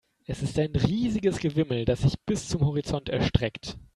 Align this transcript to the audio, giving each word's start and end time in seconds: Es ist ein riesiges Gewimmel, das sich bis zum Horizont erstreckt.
Es 0.25 0.41
ist 0.41 0.57
ein 0.57 0.75
riesiges 0.75 1.37
Gewimmel, 1.37 1.85
das 1.85 2.01
sich 2.01 2.19
bis 2.25 2.49
zum 2.49 2.65
Horizont 2.65 3.07
erstreckt. 3.09 3.77